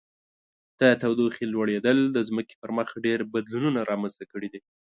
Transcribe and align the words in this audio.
د 0.79 0.81
تودوخې 1.01 1.45
لوړیدل 1.53 1.97
د 2.15 2.17
ځمکې 2.29 2.55
پر 2.61 2.69
مخ 2.77 2.89
ډیر 3.05 3.19
بدلونونه 3.33 3.79
رامنځته 3.91 4.25
کړي 4.31 4.47
دي. 4.53 4.59